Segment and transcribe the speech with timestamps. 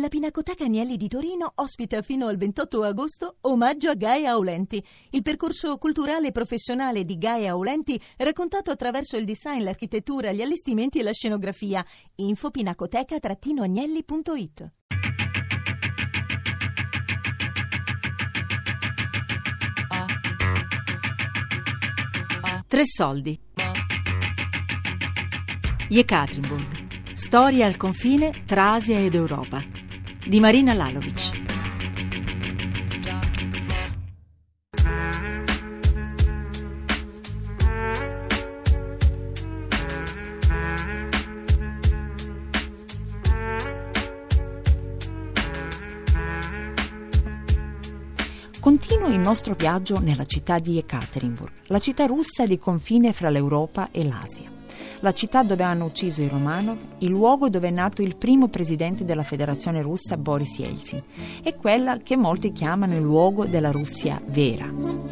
[0.00, 5.20] La Pinacoteca Agnelli di Torino ospita fino al 28 agosto Omaggio a Gaia Aulenti, il
[5.20, 11.02] percorso culturale e professionale di Gaia Aulenti raccontato attraverso il design, l'architettura, gli allestimenti e
[11.02, 11.84] la scenografia.
[12.14, 14.70] Info pinacoteca-agnelli.it
[22.66, 23.38] Tre soldi.
[25.90, 27.12] Jekaterinburg.
[27.12, 29.79] Storia al confine tra Asia ed Europa
[30.26, 31.38] di Marina Lalovic.
[48.60, 53.90] Continua il nostro viaggio nella città di Ekaterinburg, la città russa di confine fra l'Europa
[53.90, 54.59] e l'Asia
[55.00, 59.04] la città dove hanno ucciso i Romanov, il luogo dove è nato il primo presidente
[59.04, 61.02] della Federazione russa Boris Yeltsin
[61.42, 65.09] e quella che molti chiamano il luogo della Russia vera.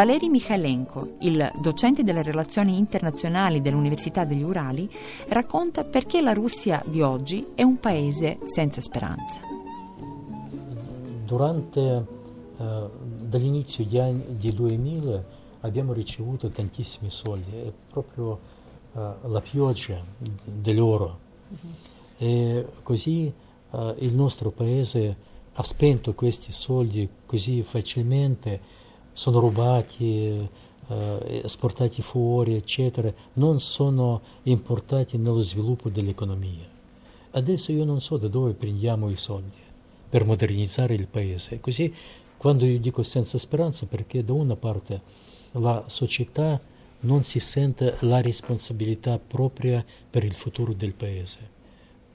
[0.00, 4.90] Valery Mikhailenko, il docente delle relazioni internazionali dell'Università degli Urali,
[5.28, 9.40] racconta perché la Russia di oggi è un paese senza speranza.
[11.26, 12.06] Durante,
[12.56, 12.88] eh,
[13.26, 15.24] dall'inizio degli anni 2000
[15.60, 18.38] abbiamo ricevuto tantissimi soldi, è proprio
[18.94, 20.02] eh, la pioggia
[20.46, 21.18] dell'oro.
[21.48, 21.68] Uh-huh.
[22.16, 23.30] E così
[23.70, 25.14] eh, il nostro paese
[25.52, 28.79] ha spento questi soldi così facilmente
[29.12, 30.48] sono rubati,
[30.88, 36.66] eh, esportati fuori, eccetera, non sono importati nello sviluppo dell'economia.
[37.32, 39.58] Adesso io non so da dove prendiamo i soldi
[40.08, 41.60] per modernizzare il paese.
[41.60, 41.94] Così
[42.36, 45.02] quando io dico senza speranza, perché da una parte
[45.52, 46.58] la società
[47.00, 51.38] non si sente la responsabilità propria per il futuro del paese,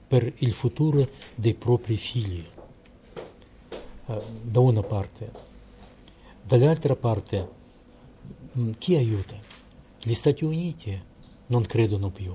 [0.08, 2.44] per il futuro dei propri figli,
[4.06, 5.54] eh, da una parte.
[6.46, 7.48] Dall'altra parte,
[8.78, 9.34] chi aiuta?
[10.00, 10.96] Gli Stati Uniti
[11.46, 12.32] non credono più,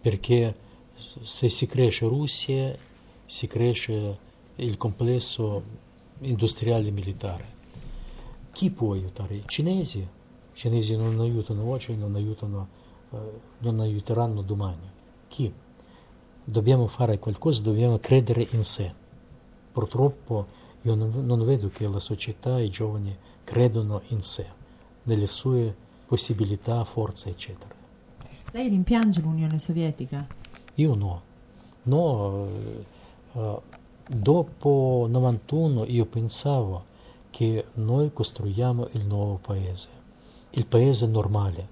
[0.00, 0.56] perché
[1.20, 2.74] se si cresce Russia,
[3.26, 4.18] si cresce
[4.56, 5.62] il complesso
[6.20, 7.46] industriale militare.
[8.50, 9.34] Chi può aiutare?
[9.34, 9.98] I cinesi?
[9.98, 10.08] I
[10.54, 12.68] cinesi non aiutano oggi, non, aiutano,
[13.58, 14.88] non aiuteranno domani.
[15.28, 15.52] Chi?
[16.42, 18.90] Dobbiamo fare qualcosa, dobbiamo credere in sé.
[19.70, 24.46] Purtroppo io non, non vedo che la società e i giovani credono in sé,
[25.04, 25.74] nelle sue
[26.06, 27.74] possibilità, forze, eccetera.
[28.52, 30.26] Lei rimpiange l'Unione Sovietica?
[30.74, 31.22] Io no.
[31.84, 32.48] No,
[33.32, 33.60] uh, uh,
[34.06, 36.92] dopo 91 io pensavo
[37.30, 39.88] che noi costruiamo il nuovo paese,
[40.50, 41.68] il paese normale,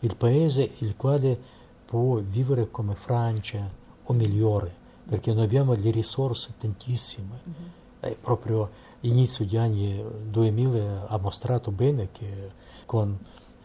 [0.00, 1.38] il paese il quale
[1.84, 3.70] può vivere come Francia
[4.02, 4.74] o migliore,
[5.06, 7.40] perché noi abbiamo le risorse tantissime.
[7.46, 12.50] Mm-hmm eh, proprio inizio degli anni 2000 ha mostrato bene che
[12.86, 13.18] con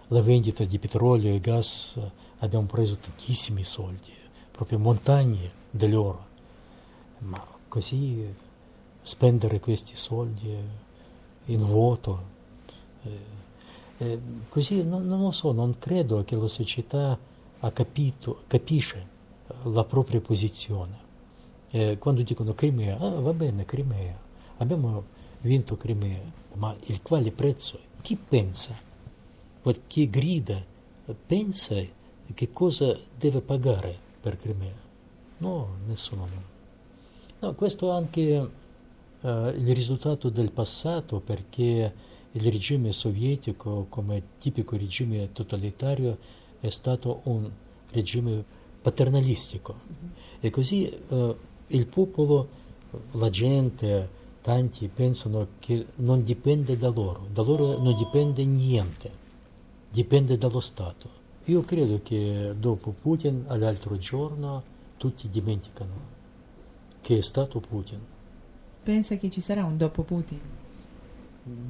[0.08, 1.98] la vendita di petrolio e gas
[2.40, 4.12] abbiamo preso tantissimi soldi,
[4.52, 6.30] proprio montagne dell'oro.
[7.20, 8.26] Ma così
[9.02, 10.56] spendere questi soldi
[11.46, 12.24] in vuoto,
[13.04, 13.20] eh,
[13.98, 14.20] eh,
[14.50, 17.18] così non, non, lo so, non credo che la società
[17.72, 19.10] capito, capisce
[19.64, 21.10] la propria posizione.
[21.70, 24.18] Eh, quando dicono Crimea, ah, va bene, Crimea,
[24.62, 25.04] abbiamo
[25.42, 26.22] vinto Crimea,
[26.56, 27.80] ma il quale prezzo?
[28.02, 28.74] Chi pensa?
[29.88, 30.64] Chi grida
[31.26, 31.76] pensa
[32.34, 34.90] che cosa deve pagare per Crimea?
[35.38, 36.28] No, nessuno.
[37.40, 38.50] No, questo è anche
[39.20, 41.94] uh, il risultato del passato perché
[42.32, 46.18] il regime sovietico come tipico regime totalitario
[46.60, 47.50] è stato un
[47.92, 48.44] regime
[48.82, 49.76] paternalistico
[50.40, 51.36] e così uh,
[51.68, 52.48] il popolo,
[53.14, 59.12] la gente, tanti pensano che non dipende da loro, da loro non dipende niente,
[59.90, 61.20] dipende dallo Stato.
[61.46, 64.64] Io credo che dopo Putin all'altro giorno
[64.98, 66.20] tutti dimenticano
[67.02, 68.00] che è stato Putin.
[68.84, 70.40] Pensa che ci sarà un dopo Putin?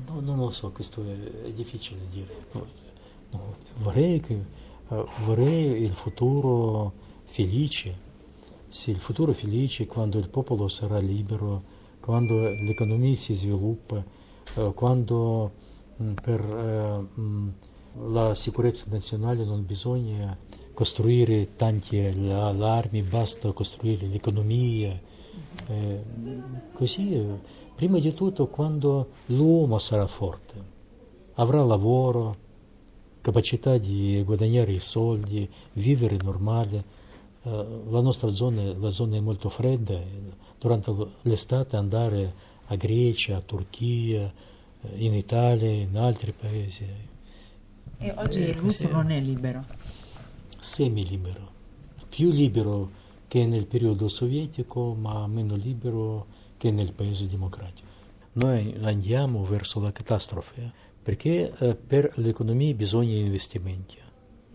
[0.07, 2.45] No, non lo so, questo è, è difficile dire.
[3.31, 4.33] No, vorrei, che,
[4.89, 6.91] uh, vorrei il futuro
[7.23, 8.09] felice,
[8.67, 11.70] sì, il futuro felice quando il popolo sarà libero
[12.01, 14.03] quando l'economia si sviluppa,
[14.55, 15.51] eh, quando
[16.01, 17.49] mm, per eh, mm,
[18.09, 20.37] la sicurezza nazionale non bisogna
[20.73, 24.99] costruire tanti allarmi, basta costruire l'economia.
[25.67, 26.03] Eh,
[26.73, 27.23] così,
[27.75, 30.55] prima di tutto, quando l'uomo sarà forte,
[31.35, 32.35] avrà lavoro,
[33.21, 36.99] capacità di guadagnare i soldi, vivere normale.
[37.43, 39.99] Uh, la nostra zona, la zona, è molto fredda,
[40.59, 40.93] durante
[41.23, 42.33] l'estate andare
[42.65, 44.31] a Grecia, a Turchia,
[44.81, 46.85] eh, in Italia, in altri paesi.
[47.97, 49.65] E oggi il russo non è libero?
[50.59, 51.51] Semi-libero,
[52.09, 52.91] più libero
[53.27, 56.27] che nel periodo sovietico, ma meno libero
[56.57, 57.87] che nel paese democratico.
[58.33, 60.71] Noi andiamo verso la catastrofe
[61.01, 63.97] perché eh, per l'economia bisogna investimenti.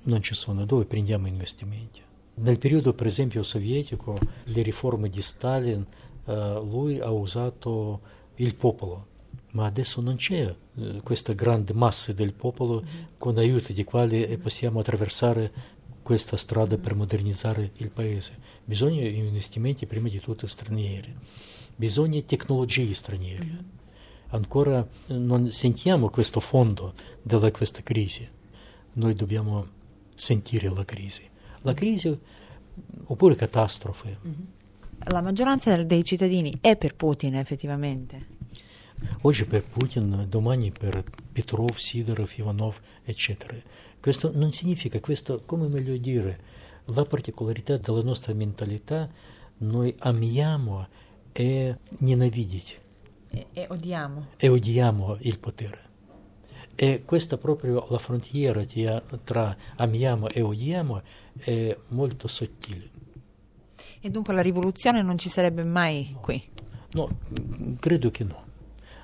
[0.05, 2.00] Non ci sono, dove prendiamo investimenti?
[2.38, 5.87] Nel periodo per esempio sovietico, le riforme di Stalin,
[6.27, 8.00] eh, lui ha usato
[8.37, 9.06] il popolo,
[9.53, 12.85] ma adesso non c'è eh, questa grande massa del popolo
[13.17, 15.50] con aiuto di quali possiamo attraversare
[16.03, 18.37] questa strada per modernizzare il paese.
[18.65, 21.17] Bisogna investimenti prima di tutto stranieri,
[21.75, 23.65] bisogna tecnologie straniere.
[24.29, 26.93] Ancora non sentiamo questo fondo
[27.23, 28.29] di questa crisi.
[28.93, 29.67] Noi dobbiamo
[30.15, 31.35] sentire la crisi.
[31.67, 32.19] La crisi
[33.07, 34.19] oppure catastrofe.
[34.25, 34.41] Mm-hmm.
[35.09, 38.35] La maggioranza dei cittadini è per Putin effettivamente?
[39.23, 41.03] Oggi per Putin, domani per
[41.33, 43.55] Petrov, Sidorov, Ivanov, eccetera.
[44.01, 46.39] Questo non significa, questo, come meglio dire,
[46.87, 49.11] la particolarità della nostra mentalità,
[49.59, 50.87] noi amiamo
[51.33, 52.75] e nenaviditi.
[53.31, 54.29] E, e odiamo.
[54.37, 55.81] E odiamo il potere.
[56.78, 58.62] E questa proprio la frontiera
[59.25, 61.00] tra amiamo e odiamo
[61.38, 62.90] è molto sottile.
[64.00, 66.20] E dunque la rivoluzione non ci sarebbe mai no.
[66.20, 66.43] qui?
[66.93, 67.19] No,
[67.81, 68.44] credo che no.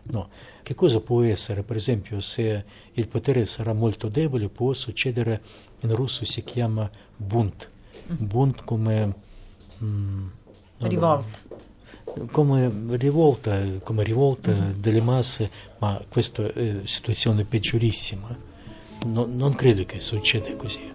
[0.03, 0.29] no.
[0.63, 1.63] Che cosa può essere?
[1.63, 5.41] Per esempio, se il potere sarà molto debole, può succedere,
[5.81, 7.71] in russo si chiama bunt.
[8.13, 8.27] Mm.
[8.27, 9.15] Bunt come...
[9.83, 10.29] Mm,
[10.79, 11.71] Rivolta
[12.31, 18.51] come rivolta, come rivolta delle masse, ma questa è una situazione peggiorissima.
[19.07, 20.93] No, non credo che succeda così.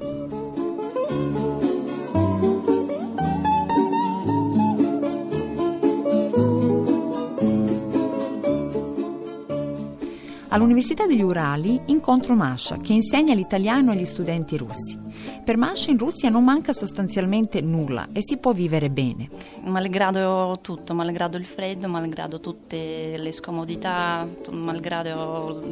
[10.49, 15.06] All'Università degli Urali incontro Masha che insegna l'italiano agli studenti russi.
[15.47, 19.29] Per Masha in Russia non manca sostanzialmente nulla e si può vivere bene.
[19.61, 25.63] Malgrado tutto, malgrado il freddo, malgrado tutte le scomodità, malgrado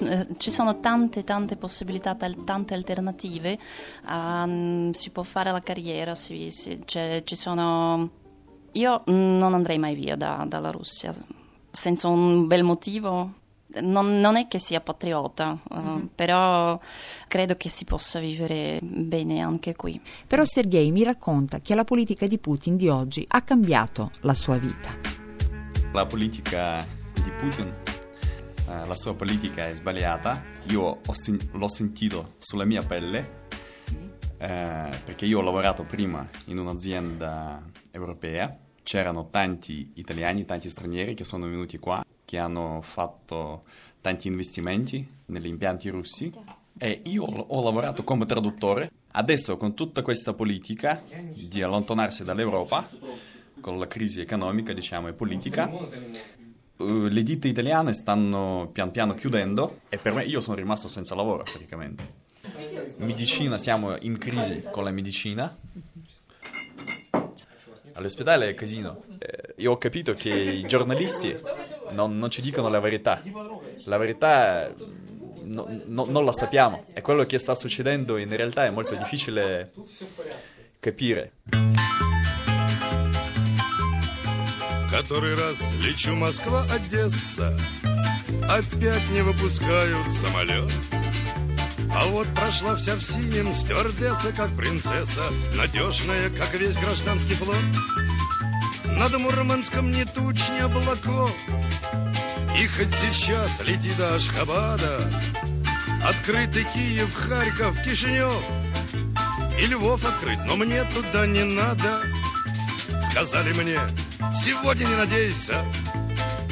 [0.00, 3.56] eh, ci sono tante tante possibilità, tante alternative,
[4.08, 8.10] uh, si può fare la carriera, si, si, cioè, ci sono...
[8.72, 11.14] Io non andrei mai via da, dalla Russia
[11.70, 13.34] senza un bel motivo
[13.80, 16.06] non, non, è che sia patriota, uh, mm-hmm.
[16.14, 16.78] però
[17.28, 20.00] credo che si possa vivere bene anche qui.
[20.26, 24.56] Però Sergei mi racconta che la politica di Putin di oggi ha cambiato la sua
[24.56, 24.94] vita.
[25.92, 27.74] La politica di Putin,
[28.66, 30.42] uh, la sua politica è sbagliata.
[30.68, 33.38] Io sen- l'ho sentito sulla mia pelle.
[33.82, 33.94] Sì.
[33.94, 41.24] Uh, perché io ho lavorato prima in un'azienda europea, c'erano tanti italiani, tanti stranieri che
[41.24, 43.64] sono venuti qua che hanno fatto
[44.00, 46.32] tanti investimenti negli impianti russi
[46.78, 48.92] e io ho lavorato come traduttore.
[49.10, 52.88] Adesso con tutta questa politica di allontanarsi dall'Europa,
[53.60, 59.80] con la crisi economica diciamo, e politica, eh, le ditte italiane stanno pian piano chiudendo
[59.88, 62.28] e per me io sono rimasto senza lavoro praticamente.
[62.98, 65.58] Medicina, siamo in crisi con la medicina.
[67.94, 69.02] All'ospedale è casino.
[69.18, 71.36] Eh, io ho capito che i giornalisti
[71.90, 73.20] non, non ci dicono la verità.
[73.84, 74.72] La verità
[75.42, 76.84] no, no, non la sappiamo.
[76.94, 79.72] E quello che sta succedendo in realtà è molto difficile
[80.80, 81.32] capire.
[84.90, 87.56] Который раз лечу Москва-Одесса
[88.48, 90.70] Опять не выпускают самолет.
[91.92, 95.22] А вот прошла вся в синем стюардесса, как принцесса
[95.54, 97.56] Надежная, как весь гражданский флот.
[98.98, 101.32] Над Мурманском ни туч, ни облаков
[102.60, 105.00] И хоть сейчас лети до Ашхабада
[106.06, 108.36] Открытый Киев, Харьков, Кишинев.
[109.58, 112.02] И Львов открыть, но мне туда не надо.
[113.02, 113.78] Сказали мне,
[114.34, 115.56] сегодня не надейся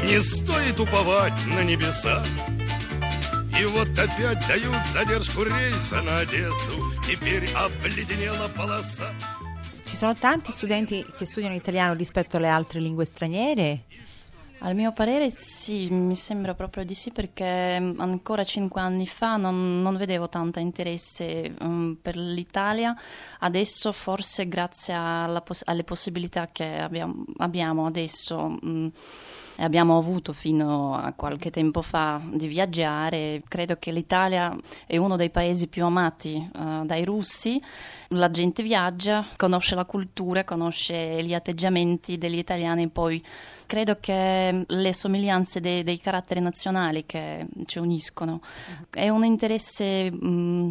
[0.03, 2.25] Не стоит уповать на небеса
[3.61, 6.73] И вот опять дают задержку рейса на Одессу.
[7.07, 9.13] Теперь обледенела полоса.
[9.85, 13.85] Ci sono tanti studenti che studiano italiano rispetto alle altre lingue straniere?
[14.61, 19.37] Al mio parere sì, mi sembra proprio di sì perché mm, ancora cinque anni fa
[19.37, 22.97] non, non vedevo tanto interesse um, per l'Italia,
[23.39, 24.97] adesso forse grazie
[25.45, 28.91] poss- alle possibilità che abbiamo, abbiamo adesso um,
[29.59, 33.43] abbiamo avuto fino a qualche tempo fa di viaggiare.
[33.49, 37.61] Credo che l'Italia è uno dei paesi più amati uh, dai russi.
[38.13, 43.23] La gente viaggia, conosce la cultura, conosce gli atteggiamenti degli italiani, poi
[43.67, 48.41] credo che le somiglianze dei, dei caratteri nazionali che ci uniscono
[48.91, 50.71] è un interesse mh, mm,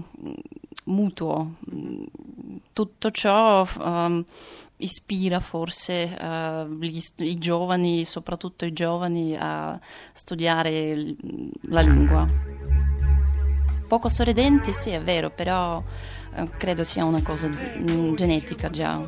[0.87, 1.55] mutuo.
[2.73, 4.23] Tutto ciò um,
[4.77, 9.79] ispira forse uh, gli, i giovani, soprattutto i giovani, a
[10.13, 11.15] studiare
[11.61, 12.27] la lingua.
[13.87, 18.99] Poco sorridenti, sì, è vero, però uh, credo sia una cosa mm, genetica già.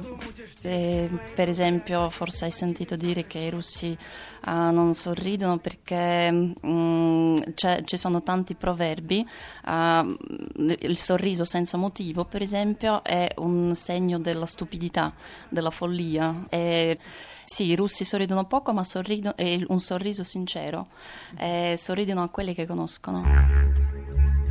[0.62, 3.98] E, per esempio, forse hai sentito dire che i russi
[4.46, 9.28] uh, non sorridono perché um, ci sono tanti proverbi.
[9.66, 10.18] Uh,
[10.80, 15.14] il sorriso senza motivo, per esempio, è un segno della stupidità,
[15.48, 16.46] della follia.
[16.50, 16.98] E,
[17.44, 20.88] sì, i russi sorridono poco, ma sorridono, è un sorriso sincero.
[21.38, 24.49] E sorridono a quelli che conoscono.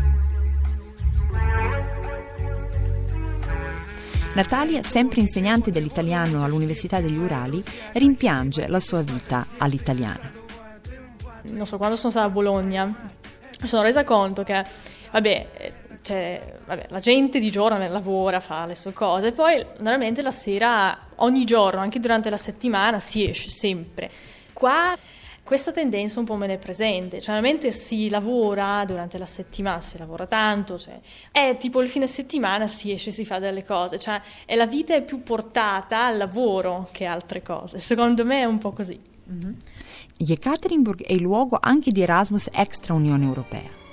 [4.38, 7.60] Natalia, sempre insegnante dell'italiano all'Università degli Urali,
[7.94, 10.30] rimpiange la sua vita all'italiana.
[11.50, 14.64] Non so, quando sono stata a Bologna mi sono resa conto che,
[15.10, 20.30] vabbè, cioè, vabbè, la gente di giorno lavora, fa le sue cose, poi normalmente la
[20.30, 24.08] sera, ogni giorno, anche durante la settimana, si esce sempre.
[24.52, 24.96] Qua
[25.48, 29.96] questa tendenza un po' me ne è presente, normalmente si lavora durante la settimana, si
[29.96, 31.00] lavora tanto, cioè,
[31.32, 34.94] è tipo il fine settimana si esce, si fa delle cose, cioè e la vita
[34.94, 39.00] è più portata al lavoro che altre cose, secondo me è un po' così.
[39.32, 39.52] Mm-hmm.
[40.18, 43.87] Yekaterinburg è il luogo anche di Erasmus extra Unione Europea.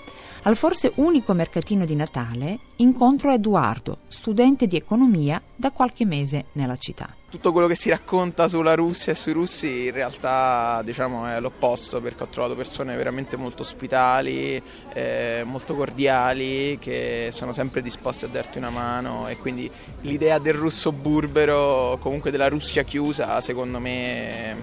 [0.47, 6.77] Al forse unico mercatino di Natale incontro Edoardo, studente di economia da qualche mese nella
[6.77, 7.15] città.
[7.31, 11.99] Tutto quello che si racconta sulla Russia e sui russi in realtà diciamo, è l'opposto
[11.99, 14.61] perché ho trovato persone veramente molto ospitali,
[14.93, 19.69] eh, molto cordiali, che sono sempre disposte a darti una mano e quindi
[20.01, 24.59] l'idea del russo burbero, comunque della Russia chiusa, secondo me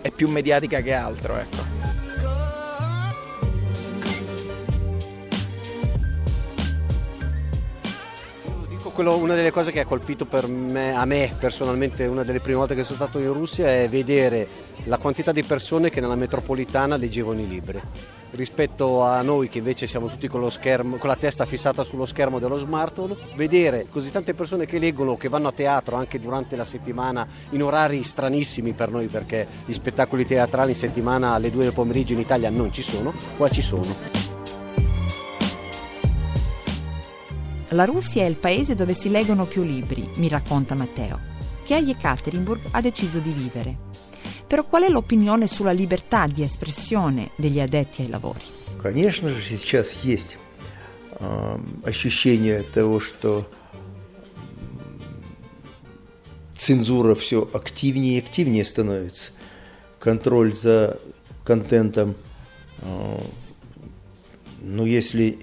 [0.00, 1.36] è più mediatica che altro.
[1.36, 2.03] Ecco.
[8.94, 12.74] Quello, una delle cose che ha colpito me, a me personalmente, una delle prime volte
[12.74, 14.46] che sono stato in Russia, è vedere
[14.84, 17.80] la quantità di persone che nella metropolitana leggevano i libri.
[18.30, 22.38] Rispetto a noi che invece siamo tutti con, schermo, con la testa fissata sullo schermo
[22.38, 26.64] dello smartphone, vedere così tante persone che leggono, che vanno a teatro anche durante la
[26.64, 31.72] settimana in orari stranissimi per noi perché gli spettacoli teatrali in settimana alle 2 del
[31.72, 34.33] pomeriggio in Italia non ci sono, qua ci sono.
[37.73, 41.19] La Russia è il paese dove si leggono più libri, mi racconta Matteo,
[41.63, 43.77] che a Yekaterinburg ha deciso di vivere.
[44.47, 48.41] Però qual è l'opinione sulla libertà di espressione degli addetti ai lavori?
[48.81, 50.37] Конечно же, сейчас есть
[51.19, 53.47] э, ощущение того, что
[56.57, 59.31] цензура все активнее и активнее становится.
[59.99, 60.99] Контроль за
[61.43, 62.15] контентом,
[62.79, 63.17] э,
[64.61, 65.39] ну, если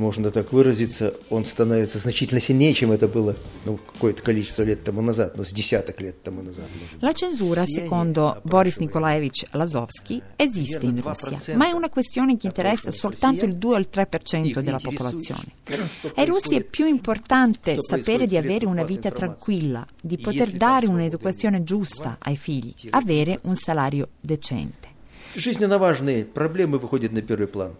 [0.00, 5.00] можно так выразиться, он становится значительно сильнее, чем это было ну, какое-то количество лет тому
[5.00, 6.66] назад, ну, с десяток лет тому назад.
[7.00, 12.90] La censura, secondo Boris Nikolaevich Lazovsky, esiste in Russia, ma è una questione che interessa
[12.90, 15.54] soltanto il 2 o il 3% della popolazione.
[16.14, 21.62] Ai russi è più importante sapere di avere una vita tranquilla, di poter dare un'educazione
[21.62, 24.94] giusta ai figli, avere un salario decente.
[25.34, 27.74] Жизненно важные проблемы выходят на первый план,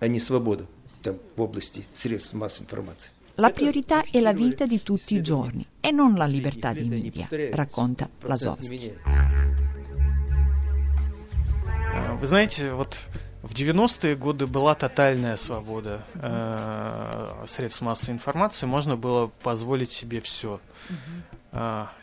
[0.00, 0.66] а не свобода
[1.01, 3.09] Там, в области средств массовой информации.
[3.35, 7.27] La priorità è la vita di tutti i giorni e non la libertà di media,
[7.51, 8.93] racconta Lazowski.
[12.19, 12.97] Вы знаете, вот
[13.41, 20.59] в 90-е годы была тотальная свобода э, средств массовой информации, можно было позволить себе все.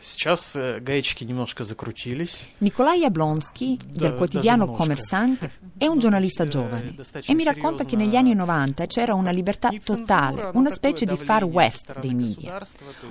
[0.00, 2.40] Сейчас гаечки немножко закрутились.
[2.60, 5.48] Nikolai Jablonski del quotidiano Commerçant
[5.78, 10.50] è un giornalista giovane e mi racconta che negli anni 90 c'era una libertà totale,
[10.54, 12.60] una specie di far west dei media.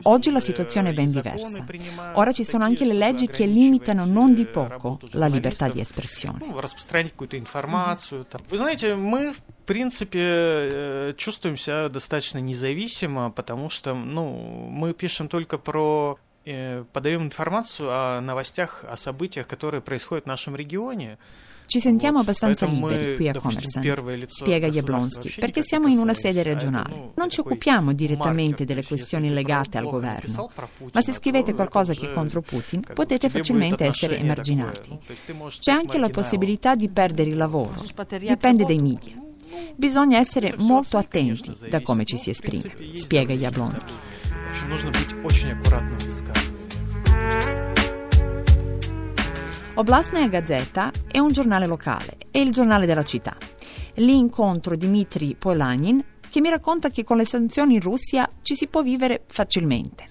[0.03, 1.65] Oggi la situazione è ben diversa.
[2.15, 6.39] Ora ci sono anche le leggi che limitano non di poco la libertà di espressione.
[6.55, 8.25] Распространить какую-то информацию.
[8.49, 15.57] Вы знаете, мы в принципе чувствуем себя достаточно независимо, потому что ну, мы пишем только
[15.57, 21.17] про подаем информацию о новостях, о событиях, которые происходят в нашем регионе.
[21.65, 27.13] Ci sentiamo abbastanza liberi qui a Commerzant, spiega Jablonski, perché siamo in una sede regionale.
[27.15, 30.51] Non ci occupiamo direttamente delle questioni legate al governo,
[30.91, 34.99] ma se scrivete qualcosa che è contro Putin potete facilmente essere emarginati.
[35.59, 37.81] C'è anche la possibilità di perdere il lavoro,
[38.19, 39.15] dipende dai media.
[39.75, 43.93] Bisogna essere molto attenti da come ci si esprime, spiega Jablonski.
[49.75, 53.35] Oblastnaya Gazeta è un giornale locale, è il giornale della città.
[53.95, 58.67] Lì incontro Dmitry Polanin che mi racconta che con le sanzioni in Russia ci si
[58.67, 60.05] può vivere facilmente.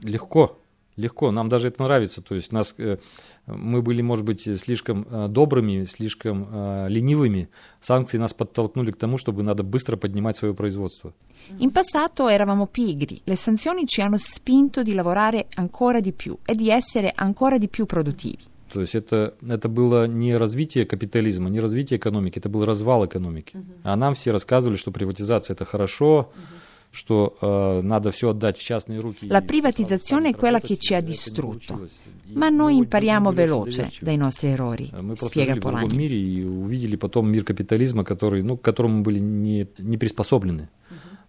[0.00, 0.60] Легко,
[0.97, 2.21] Легко, нам даже это нравится.
[2.21, 2.97] То есть нас, э,
[3.45, 7.47] мы были, может быть, слишком э, добрыми, слишком э, ленивыми.
[7.79, 11.13] Санкции нас подтолкнули к тому, чтобы надо быстро поднимать свое производство.
[11.59, 16.55] In passato eravamo pigri, le sanzioni ci hanno spinto di lavorare ancora di più e
[16.55, 18.55] di essere ancora di più produttivi.
[18.73, 23.55] То есть это, это было не развитие капитализма, не развитие экономики, это был развал экономики.
[23.55, 23.63] Uh-huh.
[23.83, 26.66] А нам все рассказывали, что приватизация это хорошо, uh-huh.
[26.92, 29.26] что э, надо все отдать в частные руки.
[29.26, 31.88] La privatizzazione è quella che ci ha distrutto.
[32.34, 37.30] Ma noi impariamo veloce dai nostri errori, мы spiega в другом мире и увидели потом
[37.30, 40.68] мир капитализма, который, ну, к которому мы были не, не приспособлены.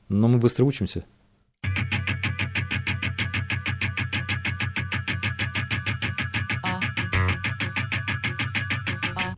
[0.10, 1.06] Но мы быстро учимся.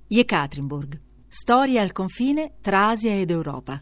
[0.08, 1.02] Jekaterinburg.
[1.28, 3.82] Storia al confine tra Asia ed Europa.